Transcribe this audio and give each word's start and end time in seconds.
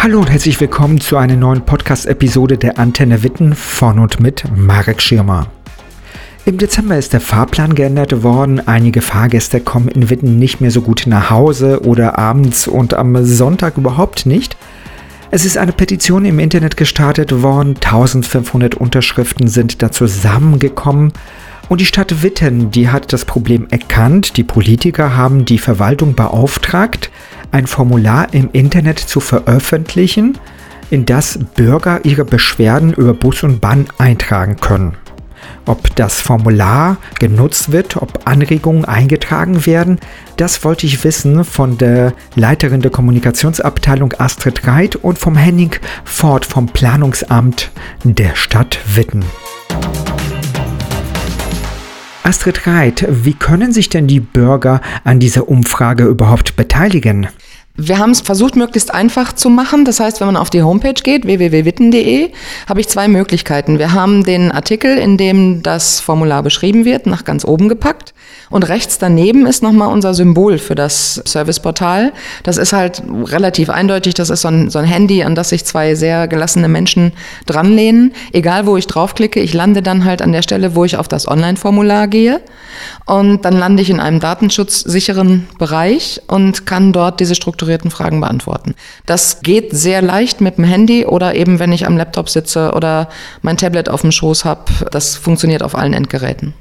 Hallo 0.00 0.20
und 0.20 0.30
herzlich 0.30 0.60
willkommen 0.60 1.00
zu 1.00 1.16
einer 1.16 1.34
neuen 1.34 1.62
Podcast-Episode 1.62 2.56
der 2.56 2.78
Antenne 2.78 3.24
Witten 3.24 3.56
von 3.56 3.98
und 3.98 4.20
mit 4.20 4.44
Marek 4.56 5.02
Schirmer. 5.02 5.48
Im 6.44 6.56
Dezember 6.56 6.96
ist 6.96 7.12
der 7.12 7.20
Fahrplan 7.20 7.74
geändert 7.74 8.22
worden. 8.22 8.66
Einige 8.68 9.02
Fahrgäste 9.02 9.58
kommen 9.58 9.88
in 9.88 10.08
Witten 10.08 10.38
nicht 10.38 10.60
mehr 10.60 10.70
so 10.70 10.82
gut 10.82 11.02
nach 11.06 11.30
Hause 11.30 11.84
oder 11.84 12.16
abends 12.16 12.68
und 12.68 12.94
am 12.94 13.24
Sonntag 13.24 13.76
überhaupt 13.76 14.24
nicht. 14.24 14.56
Es 15.32 15.44
ist 15.44 15.58
eine 15.58 15.72
Petition 15.72 16.24
im 16.24 16.38
Internet 16.38 16.76
gestartet 16.76 17.42
worden. 17.42 17.74
1500 17.74 18.76
Unterschriften 18.76 19.48
sind 19.48 19.82
da 19.82 19.90
zusammengekommen. 19.90 21.12
Und 21.68 21.80
die 21.80 21.86
Stadt 21.86 22.22
Witten, 22.22 22.70
die 22.70 22.88
hat 22.88 23.12
das 23.12 23.24
Problem 23.24 23.66
erkannt. 23.70 24.36
Die 24.36 24.44
Politiker 24.44 25.16
haben 25.16 25.44
die 25.44 25.58
Verwaltung 25.58 26.14
beauftragt, 26.14 27.10
ein 27.50 27.66
Formular 27.66 28.32
im 28.32 28.50
Internet 28.52 28.98
zu 28.98 29.20
veröffentlichen, 29.20 30.38
in 30.90 31.06
das 31.06 31.38
Bürger 31.54 32.04
ihre 32.04 32.24
Beschwerden 32.24 32.92
über 32.92 33.14
Bus 33.14 33.42
und 33.42 33.60
Bahn 33.60 33.86
eintragen 33.98 34.56
können. 34.56 34.96
Ob 35.66 35.94
das 35.96 36.20
Formular 36.20 36.96
genutzt 37.20 37.72
wird, 37.72 37.96
ob 37.96 38.26
Anregungen 38.26 38.86
eingetragen 38.86 39.66
werden, 39.66 39.98
das 40.36 40.64
wollte 40.64 40.86
ich 40.86 41.04
wissen 41.04 41.44
von 41.44 41.76
der 41.76 42.14
Leiterin 42.34 42.80
der 42.80 42.90
Kommunikationsabteilung 42.90 44.14
Astrid 44.18 44.66
Reit 44.66 44.96
und 44.96 45.18
vom 45.18 45.36
Henning 45.36 45.76
Ford 46.04 46.46
vom 46.46 46.66
Planungsamt 46.66 47.70
der 48.02 48.34
Stadt 48.34 48.78
Witten. 48.94 49.24
Astrid 52.28 52.66
Reit, 52.66 53.06
wie 53.08 53.32
können 53.32 53.72
sich 53.72 53.88
denn 53.88 54.06
die 54.06 54.20
Bürger 54.20 54.82
an 55.02 55.18
dieser 55.18 55.48
Umfrage 55.48 56.04
überhaupt 56.04 56.56
beteiligen? 56.56 57.28
Wir 57.74 57.96
haben 57.96 58.10
es 58.10 58.20
versucht, 58.20 58.54
möglichst 58.54 58.92
einfach 58.92 59.32
zu 59.32 59.48
machen. 59.48 59.86
Das 59.86 59.98
heißt, 59.98 60.20
wenn 60.20 60.26
man 60.26 60.36
auf 60.36 60.50
die 60.50 60.62
Homepage 60.62 60.92
geht, 60.92 61.24
www.witten.de, 61.24 62.30
habe 62.68 62.80
ich 62.80 62.88
zwei 62.88 63.08
Möglichkeiten. 63.08 63.78
Wir 63.78 63.94
haben 63.94 64.24
den 64.24 64.52
Artikel, 64.52 64.98
in 64.98 65.16
dem 65.16 65.62
das 65.62 66.00
Formular 66.00 66.42
beschrieben 66.42 66.84
wird, 66.84 67.06
nach 67.06 67.24
ganz 67.24 67.46
oben 67.46 67.70
gepackt. 67.70 68.12
Und 68.50 68.68
rechts 68.68 68.98
daneben 68.98 69.46
ist 69.46 69.62
nochmal 69.62 69.92
unser 69.92 70.14
Symbol 70.14 70.58
für 70.58 70.74
das 70.74 71.22
Serviceportal. 71.26 72.12
Das 72.42 72.56
ist 72.56 72.72
halt 72.72 73.02
relativ 73.08 73.70
eindeutig. 73.70 74.14
Das 74.14 74.30
ist 74.30 74.42
so 74.42 74.48
ein, 74.48 74.70
so 74.70 74.78
ein 74.78 74.84
Handy, 74.84 75.22
an 75.22 75.34
das 75.34 75.50
sich 75.50 75.64
zwei 75.64 75.94
sehr 75.94 76.28
gelassene 76.28 76.68
Menschen 76.68 77.12
dranlehnen. 77.46 78.12
Egal, 78.32 78.66
wo 78.66 78.76
ich 78.76 78.86
draufklicke, 78.86 79.40
ich 79.40 79.52
lande 79.54 79.82
dann 79.82 80.04
halt 80.04 80.22
an 80.22 80.32
der 80.32 80.42
Stelle, 80.42 80.74
wo 80.74 80.84
ich 80.84 80.96
auf 80.96 81.08
das 81.08 81.28
Online-Formular 81.28 82.08
gehe. 82.08 82.40
Und 83.04 83.44
dann 83.44 83.58
lande 83.58 83.82
ich 83.82 83.90
in 83.90 84.00
einem 84.00 84.20
datenschutzsicheren 84.20 85.46
Bereich 85.58 86.22
und 86.26 86.66
kann 86.66 86.92
dort 86.92 87.20
diese 87.20 87.34
strukturierten 87.34 87.90
Fragen 87.90 88.20
beantworten. 88.20 88.74
Das 89.06 89.40
geht 89.40 89.72
sehr 89.72 90.02
leicht 90.02 90.40
mit 90.40 90.58
dem 90.58 90.64
Handy 90.64 91.04
oder 91.04 91.34
eben, 91.34 91.58
wenn 91.58 91.72
ich 91.72 91.86
am 91.86 91.96
Laptop 91.96 92.28
sitze 92.28 92.72
oder 92.72 93.08
mein 93.42 93.56
Tablet 93.56 93.88
auf 93.88 94.02
dem 94.02 94.12
Schoß 94.12 94.44
habe. 94.44 94.62
Das 94.90 95.16
funktioniert 95.16 95.62
auf 95.62 95.74
allen 95.74 95.92
Endgeräten. 95.92 96.54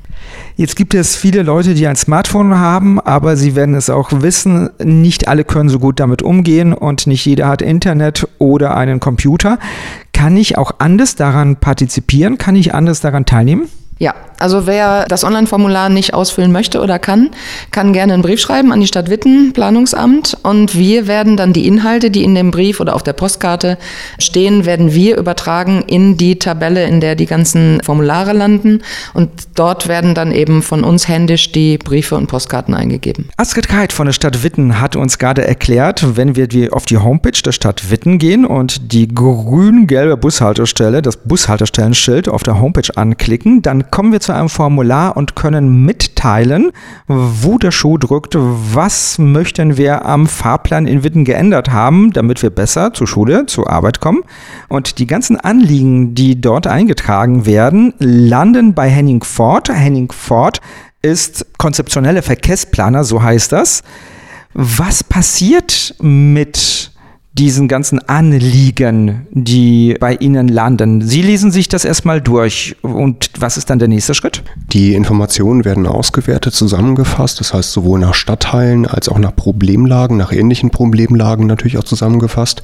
Jetzt 0.56 0.76
gibt 0.76 0.94
es 0.94 1.16
viele 1.16 1.44
Leute, 1.44 1.74
die 1.74 1.88
ein 1.88 1.96
Smartphone 1.96 2.58
haben, 2.58 3.00
aber 3.00 3.36
sie 3.38 3.56
werden 3.56 3.76
es 3.76 3.90
auch 3.90 4.10
wissen, 4.12 4.70
nicht 4.84 5.28
alle 5.28 5.44
können 5.44 5.70
so 5.70 5.80
gut 5.80 6.00
damit 6.00 6.22
umgehen 6.22 6.74
und 6.74 7.08
nicht 7.08 7.26
jeder 7.26 7.48
hat 7.48 7.62
Internet 7.62 8.28
oder 8.40 8.76
einen 8.76 9.00
Computer. 9.00 9.60
Kann 10.14 10.36
ich 10.36 10.58
auch 10.58 10.72
anders 10.80 11.16
daran 11.16 11.58
partizipieren? 11.58 12.38
Kann 12.38 12.56
ich 12.56 12.74
anders 12.74 13.02
daran 13.02 13.26
teilnehmen? 13.26 13.70
Ja, 14.00 14.14
also 14.40 14.68
wer 14.68 15.06
das 15.06 15.24
Online-Formular 15.24 15.90
nicht 15.90 16.14
ausfüllen 16.14 16.52
möchte 16.52 16.82
oder 16.82 17.00
kann, 17.00 17.32
kann 17.72 17.94
gerne 17.94 18.14
einen 18.14 18.22
Brief 18.22 18.40
schreiben 18.40 18.72
an 18.72 18.80
die 18.80 18.88
Stadt 18.88 19.10
Witten, 19.10 19.54
Planungsamt. 19.54 20.38
Und 20.44 20.76
wir 20.76 21.08
werden 21.08 21.38
dann 21.38 21.54
die 21.54 21.68
Inhalte, 21.68 22.12
die 22.12 22.24
in 22.24 22.36
dem 22.36 22.52
Brief 22.52 22.80
oder 22.80 22.96
auf 22.96 23.04
der 23.04 23.14
Postkarte 23.14 23.78
stehen, 24.20 24.66
werden 24.66 24.94
wir 24.94 25.18
übertragen 25.18 25.84
in 25.88 26.18
die 26.18 26.40
Tabelle, 26.40 26.86
in 26.86 27.02
der 27.02 27.16
die 27.16 27.26
ganzen 27.26 27.82
Formulare 27.84 28.34
landen. 28.34 28.82
Und 29.14 29.30
dort 29.56 29.88
werden 29.88 30.14
dann 30.14 30.32
eben 30.32 30.62
von 30.62 30.84
uns 30.84 31.08
händisch 31.08 31.52
die 31.52 31.78
Briefe 31.78 32.16
und 32.16 32.28
Postkarten 32.28 32.74
eingegeben. 32.74 33.30
Astrid 33.38 33.68
Keit 33.68 33.94
von 33.94 34.06
der 34.06 34.14
Stadt 34.14 34.44
Witten 34.44 34.80
hat 34.80 34.96
uns 34.96 35.18
gerade 35.18 35.48
erklärt, 35.48 36.16
wenn 36.18 36.36
wir 36.36 36.48
auf 36.72 36.86
die 36.86 36.98
Homepage 36.98 37.40
der 37.44 37.52
Stadt 37.52 37.90
Witten 37.90 38.20
gehen 38.20 38.46
und 38.46 38.94
die 38.94 39.08
grün-gelbe 39.08 40.18
Bushaltestelle, 40.18 41.02
das 41.02 41.18
Bushaltestellenschild 41.18 42.30
auf 42.30 42.44
der 42.44 42.60
Homepage 42.60 42.96
anklicken, 42.96 43.62
dann 43.62 43.90
kommen 43.92 44.12
wir 44.12 44.20
zu 44.20 44.27
einem 44.36 44.50
Formular 44.50 45.18
und 45.18 45.36
können 45.36 45.86
mitteilen, 45.86 46.72
wo 47.08 47.58
der 47.58 47.72
Schuh 47.72 47.98
drückt, 47.98 48.36
was 48.38 49.18
möchten 49.18 49.78
wir 49.78 50.06
am 50.06 50.28
Fahrplan 50.28 50.88
in 50.88 51.04
Witten 51.04 51.26
geändert 51.26 51.72
haben, 51.72 52.12
damit 52.12 52.42
wir 52.42 52.50
besser 52.50 52.94
zur 52.94 53.08
Schule, 53.08 53.46
zur 53.46 53.70
Arbeit 53.70 54.00
kommen. 54.00 54.24
Und 54.68 55.00
die 55.00 55.08
ganzen 55.08 55.40
Anliegen, 55.40 56.16
die 56.16 56.40
dort 56.40 56.68
eingetragen 56.68 57.46
werden, 57.46 57.94
landen 58.00 58.74
bei 58.74 58.90
Henning 58.90 59.24
Ford. 59.24 59.70
Henning 59.70 60.12
Ford 60.12 60.62
ist 61.02 61.46
konzeptioneller 61.58 62.24
Verkehrsplaner, 62.24 63.04
so 63.04 63.22
heißt 63.22 63.52
das. 63.52 63.84
Was 64.54 65.04
passiert 65.04 65.96
mit 66.02 66.92
diesen 67.38 67.68
ganzen 67.68 68.00
Anliegen, 68.08 69.28
die 69.32 69.96
bei 70.00 70.16
Ihnen 70.16 70.48
landen. 70.48 71.02
Sie 71.02 71.22
lesen 71.22 71.52
sich 71.52 71.68
das 71.70 71.86
erstmal 71.86 72.22
durch. 72.22 72.76
Und 72.82 73.30
was 73.38 73.58
ist 73.58 73.70
dann 73.70 73.80
der 73.80 73.88
nächste 73.88 74.14
Schritt? 74.14 74.44
Die 74.72 74.94
Informationen 74.96 75.64
werden 75.64 75.86
ausgewertet, 75.86 76.54
zusammengefasst. 76.54 77.40
Das 77.40 77.54
heißt, 77.54 77.72
sowohl 77.72 78.00
nach 78.00 78.14
Stadtteilen 78.14 78.86
als 78.86 79.10
auch 79.10 79.20
nach 79.20 79.36
Problemlagen, 79.36 80.18
nach 80.18 80.32
ähnlichen 80.32 80.72
Problemlagen 80.72 81.48
natürlich 81.48 81.78
auch 81.78 81.84
zusammengefasst 81.84 82.62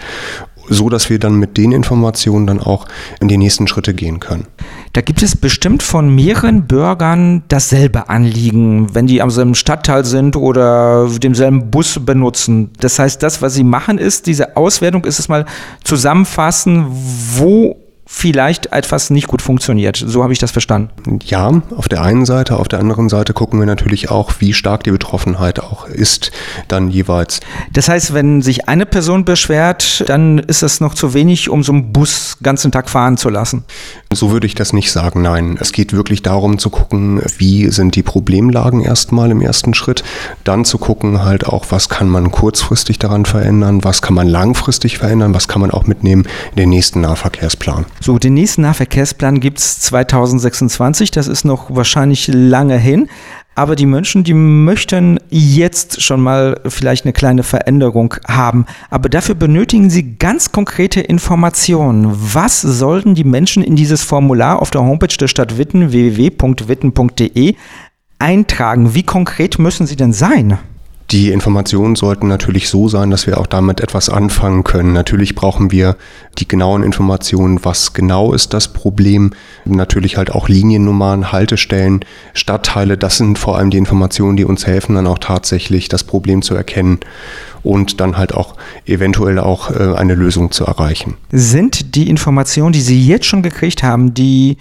so 0.69 0.89
dass 0.89 1.09
wir 1.09 1.19
dann 1.19 1.35
mit 1.35 1.57
den 1.57 1.71
Informationen 1.71 2.47
dann 2.47 2.59
auch 2.59 2.87
in 3.19 3.27
die 3.27 3.37
nächsten 3.37 3.67
Schritte 3.67 3.93
gehen 3.93 4.19
können. 4.19 4.47
Da 4.93 5.01
gibt 5.01 5.23
es 5.23 5.35
bestimmt 5.35 5.83
von 5.83 6.13
mehreren 6.13 6.67
Bürgern 6.67 7.43
dasselbe 7.47 8.09
Anliegen, 8.09 8.93
wenn 8.93 9.07
die 9.07 9.21
am 9.21 9.29
selben 9.29 9.55
Stadtteil 9.55 10.05
sind 10.05 10.35
oder 10.35 11.09
denselben 11.21 11.71
Bus 11.71 11.99
benutzen. 12.03 12.71
Das 12.79 12.99
heißt, 12.99 13.21
das, 13.23 13.41
was 13.41 13.53
sie 13.53 13.63
machen, 13.63 13.97
ist, 13.97 14.27
diese 14.27 14.55
Auswertung 14.55 15.05
ist 15.05 15.19
es 15.19 15.29
mal 15.29 15.45
zusammenfassen, 15.83 16.85
wo 17.37 17.82
vielleicht 18.13 18.67
etwas 18.67 19.09
nicht 19.09 19.27
gut 19.27 19.41
funktioniert. 19.41 20.01
So 20.05 20.21
habe 20.21 20.31
ich 20.31 20.39
das 20.39 20.51
verstanden. 20.51 21.19
Ja, 21.25 21.61
auf 21.75 21.89
der 21.89 22.03
einen 22.03 22.25
Seite, 22.25 22.57
auf 22.57 22.67
der 22.67 22.79
anderen 22.79 23.09
Seite 23.09 23.33
gucken 23.33 23.59
wir 23.59 23.65
natürlich 23.65 24.11
auch, 24.11 24.33
wie 24.37 24.53
stark 24.53 24.83
die 24.83 24.91
Betroffenheit 24.91 25.59
auch 25.59 25.87
ist, 25.87 26.31
dann 26.67 26.91
jeweils. 26.91 27.39
Das 27.73 27.89
heißt, 27.89 28.13
wenn 28.13 28.43
sich 28.43 28.69
eine 28.69 28.85
Person 28.85 29.25
beschwert, 29.25 30.07
dann 30.07 30.37
ist 30.37 30.61
das 30.61 30.79
noch 30.79 30.93
zu 30.93 31.15
wenig, 31.15 31.49
um 31.49 31.63
so 31.63 31.73
einen 31.73 31.91
Bus 31.91 32.37
ganzen 32.43 32.71
Tag 32.71 32.87
fahren 32.87 33.17
zu 33.17 33.29
lassen. 33.29 33.63
So 34.13 34.31
würde 34.31 34.45
ich 34.45 34.53
das 34.53 34.73
nicht 34.73 34.91
sagen, 34.91 35.23
nein. 35.23 35.57
Es 35.59 35.71
geht 35.71 35.91
wirklich 35.91 36.21
darum 36.21 36.59
zu 36.59 36.69
gucken, 36.69 37.19
wie 37.39 37.69
sind 37.69 37.95
die 37.95 38.03
Problemlagen 38.03 38.81
erstmal 38.81 39.31
im 39.31 39.41
ersten 39.41 39.73
Schritt, 39.73 40.03
dann 40.43 40.65
zu 40.65 40.77
gucken 40.77 41.25
halt 41.25 41.47
auch, 41.47 41.65
was 41.69 41.89
kann 41.89 42.09
man 42.09 42.31
kurzfristig 42.31 42.99
daran 42.99 43.25
verändern, 43.25 43.83
was 43.83 44.03
kann 44.03 44.13
man 44.13 44.27
langfristig 44.27 44.99
verändern, 44.99 45.33
was 45.33 45.47
kann 45.47 45.61
man 45.61 45.71
auch 45.71 45.87
mitnehmen 45.87 46.27
in 46.51 46.57
den 46.57 46.69
nächsten 46.69 47.01
Nahverkehrsplan. 47.01 47.85
So, 48.05 48.19
den 48.19 48.33
nächsten 48.33 48.63
Nahverkehrsplan 48.63 49.39
gibt 49.39 49.59
es 49.59 49.79
2026, 49.79 51.09
das 51.11 51.29
ist 51.29 51.45
noch 51.45 51.73
wahrscheinlich 51.73 52.27
lange 52.27 52.77
hin. 52.77 53.07
Aber 53.55 53.77
die 53.77 53.85
Menschen, 53.85 54.25
die 54.25 54.33
möchten 54.33 55.21
jetzt 55.29 56.01
schon 56.01 56.19
mal 56.19 56.59
vielleicht 56.67 57.05
eine 57.05 57.13
kleine 57.13 57.43
Veränderung 57.43 58.15
haben. 58.27 58.65
Aber 58.89 59.07
dafür 59.07 59.35
benötigen 59.35 59.89
sie 59.89 60.17
ganz 60.17 60.51
konkrete 60.51 60.99
Informationen. 60.99 62.11
Was 62.13 62.59
sollten 62.59 63.15
die 63.15 63.23
Menschen 63.23 63.63
in 63.63 63.77
dieses 63.77 64.03
Formular 64.03 64.61
auf 64.61 64.69
der 64.69 64.81
Homepage 64.81 65.15
der 65.17 65.29
Stadt 65.29 65.57
Witten, 65.57 65.93
www.witten.de, 65.93 67.55
eintragen? 68.19 68.95
Wie 68.95 69.03
konkret 69.03 69.59
müssen 69.59 69.87
sie 69.87 69.95
denn 69.95 70.11
sein? 70.11 70.59
Die 71.11 71.31
Informationen 71.31 71.95
sollten 71.95 72.27
natürlich 72.27 72.69
so 72.69 72.87
sein, 72.87 73.11
dass 73.11 73.27
wir 73.27 73.39
auch 73.39 73.45
damit 73.45 73.81
etwas 73.81 74.09
anfangen 74.09 74.63
können. 74.63 74.93
Natürlich 74.93 75.35
brauchen 75.35 75.71
wir 75.71 75.95
die 76.39 76.47
genauen 76.47 76.81
Informationen, 76.81 77.63
was 77.63 77.93
genau 77.93 78.33
ist 78.33 78.53
das 78.53 78.73
Problem. 78.73 79.31
Natürlich 79.65 80.17
halt 80.17 80.31
auch 80.31 80.49
Liniennummern, 80.49 81.31
Haltestellen, 81.31 82.03
Stadtteile. 82.33 82.97
Das 82.97 83.17
sind 83.17 83.37
vor 83.37 83.57
allem 83.57 83.69
die 83.69 83.77
Informationen, 83.77 84.37
die 84.37 84.45
uns 84.45 84.65
helfen, 84.65 84.95
dann 84.95 85.05
auch 85.05 85.19
tatsächlich 85.19 85.87
das 85.87 86.03
Problem 86.03 86.41
zu 86.41 86.55
erkennen 86.55 86.99
und 87.61 87.99
dann 87.99 88.17
halt 88.17 88.33
auch 88.33 88.55
eventuell 88.85 89.39
auch 89.39 89.71
äh, 89.71 89.95
eine 89.95 90.15
Lösung 90.15 90.51
zu 90.51 90.65
erreichen. 90.65 91.15
Sind 91.31 91.95
die 91.95 92.09
Informationen, 92.09 92.73
die 92.73 92.81
Sie 92.81 93.05
jetzt 93.05 93.25
schon 93.25 93.43
gekriegt 93.43 93.83
haben, 93.83 94.13
die 94.13 94.57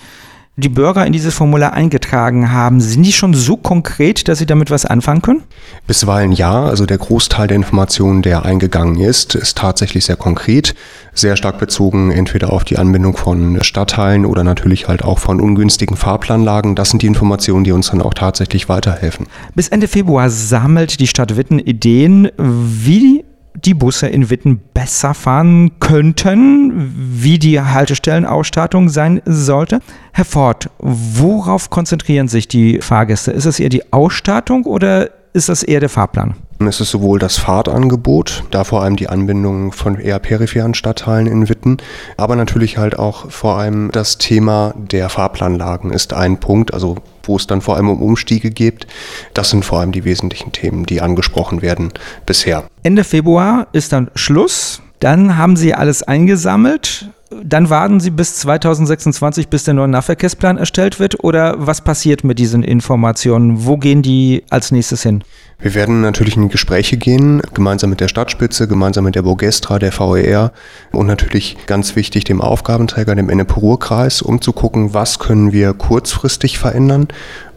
die 0.56 0.68
Bürger 0.68 1.06
in 1.06 1.14
dieses 1.14 1.34
Formular 1.34 1.72
eingetragen 1.72 2.52
haben, 2.52 2.80
sind 2.80 3.04
die 3.04 3.12
schon 3.12 3.32
so 3.32 3.56
konkret, 3.56 4.28
dass 4.28 4.38
sie 4.38 4.44
damit 4.44 4.70
was 4.70 4.84
anfangen 4.84 5.22
können? 5.22 5.42
Bisweilen 5.86 6.30
ja. 6.32 6.64
Also 6.64 6.84
der 6.84 6.98
Großteil 6.98 7.48
der 7.48 7.56
Informationen, 7.56 8.20
der 8.20 8.44
eingegangen 8.44 9.00
ist, 9.00 9.34
ist 9.34 9.56
tatsächlich 9.56 10.04
sehr 10.04 10.16
konkret, 10.16 10.74
sehr 11.14 11.36
stark 11.36 11.58
bezogen 11.58 12.10
entweder 12.10 12.52
auf 12.52 12.64
die 12.64 12.76
Anbindung 12.76 13.16
von 13.16 13.64
Stadtteilen 13.64 14.26
oder 14.26 14.44
natürlich 14.44 14.88
halt 14.88 15.02
auch 15.04 15.18
von 15.18 15.40
ungünstigen 15.40 15.96
Fahrplanlagen. 15.96 16.74
Das 16.74 16.90
sind 16.90 17.00
die 17.00 17.06
Informationen, 17.06 17.64
die 17.64 17.72
uns 17.72 17.90
dann 17.90 18.02
auch 18.02 18.14
tatsächlich 18.14 18.68
weiterhelfen. 18.68 19.28
Bis 19.54 19.68
Ende 19.68 19.88
Februar 19.88 20.28
sammelt 20.28 21.00
die 21.00 21.06
Stadt 21.06 21.38
Witten 21.38 21.60
Ideen, 21.60 22.28
wie 22.36 23.24
die 23.54 23.74
Busse 23.74 24.08
in 24.08 24.30
Witten 24.30 24.60
besser 24.74 25.14
fahren 25.14 25.72
könnten, 25.78 26.92
wie 26.96 27.38
die 27.38 27.60
Haltestellenausstattung 27.60 28.88
sein 28.88 29.22
sollte. 29.24 29.80
Herr 30.12 30.24
Ford, 30.24 30.70
worauf 30.78 31.70
konzentrieren 31.70 32.28
sich 32.28 32.48
die 32.48 32.80
Fahrgäste? 32.80 33.30
Ist 33.30 33.46
es 33.46 33.60
eher 33.60 33.68
die 33.68 33.92
Ausstattung 33.92 34.64
oder 34.64 35.10
ist 35.32 35.48
das 35.48 35.62
eher 35.62 35.80
der 35.80 35.88
Fahrplan? 35.88 36.34
Es 36.60 36.80
ist 36.80 36.90
sowohl 36.90 37.18
das 37.18 37.38
Fahrtangebot, 37.38 38.44
da 38.50 38.62
vor 38.64 38.82
allem 38.82 38.96
die 38.96 39.08
Anbindung 39.08 39.72
von 39.72 39.98
eher 39.98 40.18
peripheren 40.18 40.74
Stadtteilen 40.74 41.26
in 41.26 41.48
Witten, 41.48 41.78
aber 42.16 42.36
natürlich 42.36 42.78
halt 42.78 42.98
auch 42.98 43.30
vor 43.30 43.58
allem 43.58 43.90
das 43.90 44.18
Thema 44.18 44.74
der 44.76 45.08
Fahrplanlagen 45.08 45.90
ist 45.90 46.12
ein 46.12 46.38
Punkt, 46.38 46.72
also 46.72 46.96
wo 47.24 47.36
es 47.36 47.46
dann 47.46 47.60
vor 47.60 47.76
allem 47.76 47.88
um 47.88 48.02
Umstiege 48.02 48.50
geht. 48.50 48.86
Das 49.34 49.50
sind 49.50 49.64
vor 49.64 49.80
allem 49.80 49.92
die 49.92 50.04
wesentlichen 50.04 50.52
Themen, 50.52 50.86
die 50.86 51.00
angesprochen 51.00 51.62
werden 51.62 51.92
bisher. 52.26 52.64
Ende 52.82 53.04
Februar 53.04 53.68
ist 53.72 53.92
dann 53.92 54.10
Schluss. 54.14 54.82
Dann 55.00 55.36
haben 55.36 55.56
Sie 55.56 55.74
alles 55.74 56.02
eingesammelt. 56.02 57.08
Dann 57.42 57.70
warten 57.70 57.98
Sie 57.98 58.10
bis 58.10 58.36
2026, 58.36 59.48
bis 59.48 59.64
der 59.64 59.74
neue 59.74 59.88
Nahverkehrsplan 59.88 60.58
erstellt 60.58 61.00
wird? 61.00 61.24
Oder 61.24 61.54
was 61.58 61.80
passiert 61.80 62.24
mit 62.24 62.38
diesen 62.38 62.62
Informationen? 62.62 63.64
Wo 63.64 63.78
gehen 63.78 64.02
die 64.02 64.44
als 64.50 64.70
nächstes 64.70 65.02
hin? 65.02 65.24
Wir 65.62 65.74
werden 65.74 66.00
natürlich 66.00 66.36
in 66.36 66.48
Gespräche 66.48 66.96
gehen, 66.96 67.40
gemeinsam 67.54 67.90
mit 67.90 68.00
der 68.00 68.08
Stadtspitze, 68.08 68.66
gemeinsam 68.66 69.04
mit 69.04 69.14
der 69.14 69.22
Burgestra, 69.22 69.78
der 69.78 69.92
VER 69.92 70.50
und 70.90 71.06
natürlich 71.06 71.56
ganz 71.66 71.94
wichtig 71.94 72.24
dem 72.24 72.40
Aufgabenträger, 72.40 73.14
dem 73.14 73.30
Ennepe-Ruhr-Kreis, 73.30 74.22
um 74.22 74.40
zu 74.40 74.52
gucken, 74.52 74.92
was 74.92 75.20
können 75.20 75.52
wir 75.52 75.72
kurzfristig 75.72 76.58
verändern, 76.58 77.06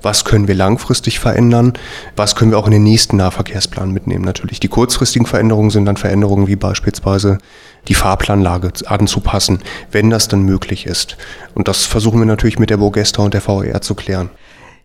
was 0.04 0.24
können 0.24 0.48
wir 0.48 0.54
langfristig 0.54 1.18
verändern, 1.18 1.74
was 2.16 2.36
können 2.36 2.52
wir 2.52 2.60
auch 2.60 2.68
in 2.68 2.74
den 2.74 2.84
nächsten 2.84 3.18
Nahverkehrsplan 3.18 3.90
mitnehmen. 3.90 4.24
Natürlich 4.24 4.60
die 4.60 4.68
kurzfristigen 4.68 5.25
Veränderungen 5.25 5.72
sind 5.72 5.86
dann 5.86 5.98
Veränderungen 5.98 6.46
wie 6.46 6.56
beispielsweise 6.56 7.40
die 7.88 7.96
Fahrplanlage 7.96 8.72
anzupassen, 8.86 9.63
wenn 9.92 10.12
das 10.12 10.28
dann 10.28 10.44
möglich 10.44 10.86
ist. 10.86 11.18
Und 11.56 11.68
das 11.68 11.86
versuchen 11.86 12.19
wir 12.19 12.28
natürlich 12.28 12.60
mit 12.60 12.69
der 12.69 12.78
Burgestra 12.78 13.24
und 13.24 13.34
der 13.34 13.42
VER 13.42 13.81
zu 13.81 13.96
klären. 13.96 14.30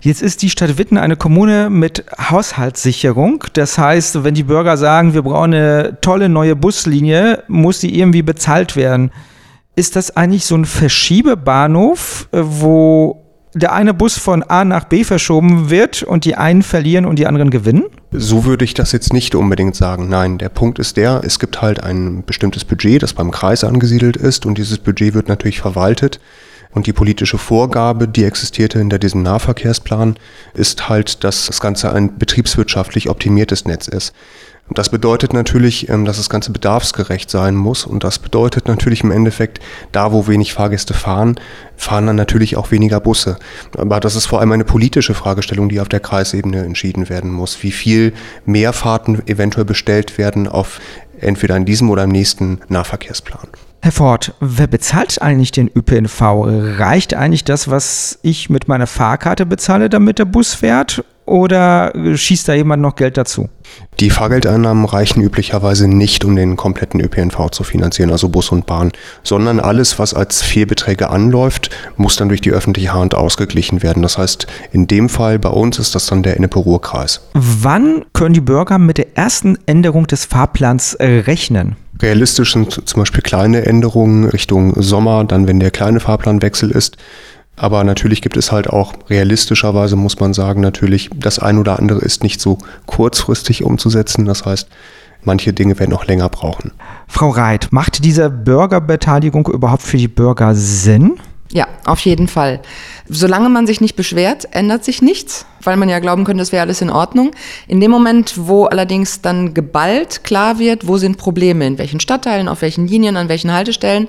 Jetzt 0.02 0.22
ist 0.22 0.40
die 0.40 0.48
Stadt 0.48 0.78
Witten 0.78 0.96
eine 0.96 1.16
Kommune 1.16 1.68
mit 1.68 2.04
Haushaltssicherung. 2.18 3.44
Das 3.52 3.76
heißt, 3.76 4.24
wenn 4.24 4.34
die 4.34 4.44
Bürger 4.44 4.78
sagen, 4.78 5.12
wir 5.12 5.22
brauchen 5.22 5.52
eine 5.52 5.98
tolle 6.00 6.30
neue 6.30 6.56
Buslinie, 6.56 7.44
muss 7.48 7.80
die 7.80 7.98
irgendwie 7.98 8.22
bezahlt 8.22 8.76
werden. 8.76 9.10
Ist 9.76 9.96
das 9.96 10.16
eigentlich 10.16 10.46
so 10.46 10.56
ein 10.56 10.64
Verschiebebahnhof, 10.64 12.28
äh, 12.32 12.38
wo 12.42 13.24
der 13.52 13.72
eine 13.72 13.92
Bus 13.92 14.16
von 14.16 14.42
A 14.42 14.64
nach 14.64 14.84
B 14.84 15.04
verschoben 15.04 15.70
wird 15.70 16.02
und 16.02 16.24
die 16.24 16.36
einen 16.36 16.62
verlieren 16.62 17.04
und 17.04 17.18
die 17.18 17.26
anderen 17.26 17.50
gewinnen? 17.50 17.84
So 18.12 18.44
würde 18.44 18.64
ich 18.64 18.74
das 18.74 18.92
jetzt 18.92 19.12
nicht 19.12 19.34
unbedingt 19.34 19.74
sagen. 19.74 20.08
Nein, 20.08 20.38
der 20.38 20.48
Punkt 20.48 20.78
ist 20.78 20.96
der, 20.96 21.20
es 21.24 21.38
gibt 21.38 21.60
halt 21.60 21.82
ein 21.82 22.22
bestimmtes 22.24 22.64
Budget, 22.64 23.02
das 23.02 23.12
beim 23.12 23.30
Kreis 23.30 23.64
angesiedelt 23.64 24.16
ist 24.16 24.46
und 24.46 24.56
dieses 24.56 24.78
Budget 24.78 25.14
wird 25.14 25.28
natürlich 25.28 25.60
verwaltet. 25.60 26.20
Und 26.72 26.86
die 26.86 26.92
politische 26.92 27.38
Vorgabe, 27.38 28.06
die 28.06 28.24
existierte 28.24 28.78
hinter 28.78 28.98
diesem 28.98 29.22
Nahverkehrsplan, 29.22 30.16
ist 30.54 30.88
halt, 30.88 31.24
dass 31.24 31.46
das 31.46 31.60
Ganze 31.60 31.92
ein 31.92 32.16
betriebswirtschaftlich 32.18 33.08
optimiertes 33.08 33.64
Netz 33.64 33.88
ist. 33.88 34.14
Das 34.72 34.88
bedeutet 34.88 35.32
natürlich, 35.32 35.88
ähm, 35.88 36.04
dass 36.04 36.18
das 36.18 36.30
Ganze 36.30 36.52
bedarfsgerecht 36.52 37.28
sein 37.28 37.56
muss. 37.56 37.84
Und 37.84 38.04
das 38.04 38.20
bedeutet 38.20 38.68
natürlich 38.68 39.02
im 39.02 39.10
Endeffekt, 39.10 39.58
da 39.90 40.12
wo 40.12 40.28
wenig 40.28 40.52
Fahrgäste 40.52 40.94
fahren, 40.94 41.40
fahren 41.76 42.06
dann 42.06 42.16
natürlich 42.16 42.56
auch 42.56 42.70
weniger 42.70 43.00
Busse. 43.00 43.38
Aber 43.76 43.98
das 43.98 44.14
ist 44.14 44.26
vor 44.26 44.38
allem 44.38 44.52
eine 44.52 44.64
politische 44.64 45.14
Fragestellung, 45.14 45.68
die 45.68 45.80
auf 45.80 45.88
der 45.88 46.00
Kreisebene 46.00 46.64
entschieden 46.64 47.08
werden 47.08 47.32
muss. 47.32 47.62
Wie 47.64 47.72
viel 47.72 48.12
mehr 48.46 48.72
Fahrten 48.72 49.26
eventuell 49.26 49.64
bestellt 49.64 50.18
werden 50.18 50.46
auf 50.46 50.80
entweder 51.18 51.56
in 51.56 51.64
diesem 51.64 51.90
oder 51.90 52.04
im 52.04 52.10
nächsten 52.10 52.60
Nahverkehrsplan. 52.68 53.48
Herr 53.82 53.92
Ford, 53.92 54.34
wer 54.40 54.66
bezahlt 54.66 55.22
eigentlich 55.22 55.52
den 55.52 55.70
ÖPNV? 55.74 56.20
Reicht 56.78 57.14
eigentlich 57.14 57.44
das, 57.44 57.70
was 57.70 58.18
ich 58.22 58.50
mit 58.50 58.68
meiner 58.68 58.86
Fahrkarte 58.86 59.46
bezahle, 59.46 59.88
damit 59.88 60.18
der 60.18 60.26
Bus 60.26 60.52
fährt? 60.54 61.02
Oder 61.24 61.92
schießt 62.16 62.48
da 62.48 62.54
jemand 62.54 62.82
noch 62.82 62.96
Geld 62.96 63.16
dazu? 63.16 63.48
Die 64.00 64.10
Fahrgeldeinnahmen 64.10 64.84
reichen 64.84 65.22
üblicherweise 65.22 65.86
nicht, 65.86 66.24
um 66.24 66.34
den 66.34 66.56
kompletten 66.56 67.00
ÖPNV 67.00 67.50
zu 67.52 67.62
finanzieren, 67.62 68.10
also 68.10 68.28
Bus 68.28 68.50
und 68.50 68.66
Bahn, 68.66 68.90
sondern 69.22 69.60
alles, 69.60 69.98
was 70.00 70.12
als 70.12 70.42
Fehlbeträge 70.42 71.08
anläuft, 71.08 71.70
muss 71.96 72.16
dann 72.16 72.28
durch 72.28 72.40
die 72.40 72.50
öffentliche 72.50 72.92
Hand 72.92 73.14
ausgeglichen 73.14 73.82
werden. 73.82 74.02
Das 74.02 74.18
heißt, 74.18 74.48
in 74.72 74.88
dem 74.88 75.08
Fall 75.08 75.38
bei 75.38 75.50
uns 75.50 75.78
ist 75.78 75.94
das 75.94 76.06
dann 76.06 76.24
der 76.24 76.36
Ennepe-Ruhr-Kreis. 76.36 77.28
Wann 77.34 78.04
können 78.12 78.34
die 78.34 78.40
Bürger 78.40 78.78
mit 78.78 78.98
der 78.98 79.16
ersten 79.16 79.56
Änderung 79.66 80.08
des 80.08 80.24
Fahrplans 80.24 80.96
rechnen? 81.00 81.76
Realistisch 82.00 82.52
sind 82.52 82.88
zum 82.88 83.02
Beispiel 83.02 83.22
kleine 83.22 83.66
Änderungen 83.66 84.24
Richtung 84.24 84.80
Sommer, 84.80 85.24
dann 85.24 85.46
wenn 85.46 85.60
der 85.60 85.70
kleine 85.70 86.00
Fahrplanwechsel 86.00 86.70
ist. 86.70 86.96
Aber 87.56 87.84
natürlich 87.84 88.22
gibt 88.22 88.38
es 88.38 88.52
halt 88.52 88.70
auch 88.70 88.94
realistischerweise, 89.10 89.96
muss 89.96 90.18
man 90.18 90.32
sagen, 90.32 90.62
natürlich 90.62 91.10
das 91.14 91.38
ein 91.38 91.58
oder 91.58 91.78
andere 91.78 92.00
ist 92.00 92.22
nicht 92.22 92.40
so 92.40 92.56
kurzfristig 92.86 93.64
umzusetzen. 93.64 94.24
Das 94.24 94.46
heißt, 94.46 94.68
manche 95.24 95.52
Dinge 95.52 95.78
werden 95.78 95.90
noch 95.90 96.06
länger 96.06 96.30
brauchen. 96.30 96.72
Frau 97.06 97.28
Reit, 97.28 97.68
macht 97.70 98.02
diese 98.04 98.30
Bürgerbeteiligung 98.30 99.46
überhaupt 99.48 99.82
für 99.82 99.98
die 99.98 100.08
Bürger 100.08 100.54
Sinn? 100.54 101.20
Ja, 101.52 101.66
auf 101.84 102.00
jeden 102.00 102.28
Fall. 102.28 102.60
Solange 103.08 103.48
man 103.48 103.66
sich 103.66 103.80
nicht 103.80 103.96
beschwert, 103.96 104.46
ändert 104.52 104.84
sich 104.84 105.02
nichts, 105.02 105.46
weil 105.62 105.76
man 105.76 105.88
ja 105.88 105.98
glauben 105.98 106.24
könnte, 106.24 106.42
das 106.42 106.52
wäre 106.52 106.62
alles 106.62 106.80
in 106.80 106.90
Ordnung. 106.90 107.32
In 107.66 107.80
dem 107.80 107.90
Moment, 107.90 108.34
wo 108.36 108.66
allerdings 108.66 109.20
dann 109.20 109.52
geballt 109.52 110.22
klar 110.22 110.60
wird, 110.60 110.86
wo 110.86 110.96
sind 110.96 111.18
Probleme, 111.18 111.66
in 111.66 111.78
welchen 111.78 111.98
Stadtteilen, 111.98 112.46
auf 112.46 112.62
welchen 112.62 112.86
Linien, 112.86 113.16
an 113.16 113.28
welchen 113.28 113.52
Haltestellen, 113.52 114.06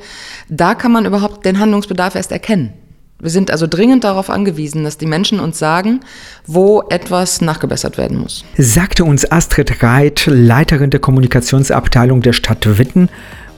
da 0.50 0.76
kann 0.76 0.92
man 0.92 1.06
überhaupt 1.06 1.44
den 1.46 1.60
Handlungsbedarf 1.60 2.14
erst 2.14 2.32
erkennen. 2.32 2.74
Wir 3.22 3.30
sind 3.30 3.52
also 3.52 3.68
dringend 3.68 4.04
darauf 4.04 4.32
angewiesen, 4.32 4.84
dass 4.84 4.98
die 4.98 5.06
Menschen 5.06 5.40
uns 5.40 5.60
sagen, 5.60 6.00
wo 6.48 6.82
etwas 6.90 7.40
nachgebessert 7.40 8.00
werden 8.00 8.18
muss. 8.18 8.44
Sagte 8.58 9.04
uns 9.04 9.32
Astrid 9.32 9.84
Reit, 9.84 10.26
Leiterin 10.26 10.90
der 10.90 11.00
Kommunikationsabteilung 11.00 12.22
der 12.24 12.34
Stadt 12.34 12.66
Witten 12.80 13.10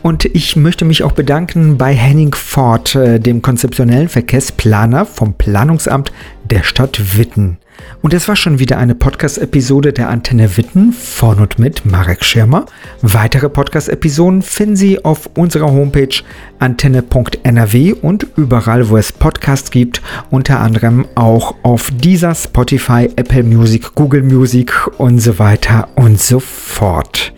und 0.04 0.26
ich 0.26 0.56
möchte 0.56 0.86
mich 0.86 1.02
auch 1.02 1.14
bedanken 1.14 1.78
bei 1.78 1.94
Henning 1.94 2.36
Ford, 2.36 2.94
äh, 2.94 3.20
dem 3.20 3.42
konzeptionellen 3.42 4.10
Verkehrsplaner 4.10 5.06
vom 5.06 5.34
Planungsamt 5.34 6.12
der 6.44 6.64
Stadt 6.64 7.18
Witten. 7.18 7.58
Und 8.02 8.14
das 8.14 8.28
war 8.28 8.36
schon 8.36 8.60
wieder 8.60 8.78
eine 8.78 8.96
Podcast-Episode 8.96 9.94
der 9.94 10.10
Antenne 10.10 10.58
Witten 10.58 10.92
von 10.92 11.40
und 11.40 11.58
mit 11.58 11.86
Marek 11.86 12.24
Schirmer. 12.24 12.66
Weitere 13.02 13.50
Podcast-Episoden 13.50 14.42
finden 14.42 14.76
Sie 14.76 15.04
auf 15.04 15.30
unserer 15.36 15.72
Homepage 15.72 16.22
antenne.nrw 16.60 17.94
und 18.02 18.28
überall, 18.36 18.90
wo 18.90 18.98
es 18.98 19.12
Podcasts 19.12 19.72
gibt, 19.72 20.02
unter 20.30 20.60
anderem 20.60 21.06
auch 21.16 21.56
auf 21.64 21.92
dieser 21.96 22.36
Spotify, 22.36 23.10
Apple 23.16 23.44
Music, 23.44 23.96
Google 23.96 24.24
Music 24.24 24.74
und 24.98 25.20
so 25.20 25.40
weiter 25.40 25.88
und 25.96 26.20
so 26.20 26.40
fort. 26.40 27.34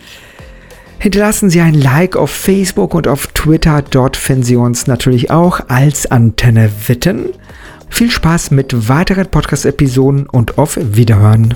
Hinterlassen 1.06 1.52
Sie 1.52 1.62
ein 1.62 1.76
Like 1.76 2.16
auf 2.16 2.32
Facebook 2.32 2.96
und 2.96 3.08
auf 3.08 3.28
Twitter. 3.28 3.84
Dort 3.84 4.18
finden 4.18 4.42
Sie 4.42 4.56
uns 4.56 4.88
natürlich 4.88 5.30
auch 5.30 5.60
als 5.68 6.10
Antenne 6.10 6.72
Witten. 6.88 7.28
Viel 7.90 8.10
Spaß 8.10 8.50
mit 8.50 8.90
weiteren 8.90 9.28
Podcast-Episoden 9.28 10.26
und 10.26 10.58
auf 10.58 10.80
Wiederhören. 10.82 11.54